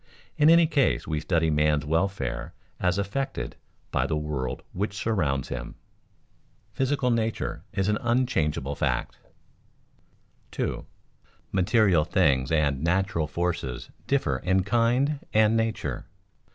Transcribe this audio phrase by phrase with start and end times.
[0.35, 3.55] In any case we study man's welfare as affected
[3.91, 5.75] by the world which surrounds him.
[6.73, 9.19] [Sidenote: Physical nature is an unchangeable fact]
[10.49, 10.87] 2.
[11.53, 16.07] _Material things and natural forces differ in kind and nature.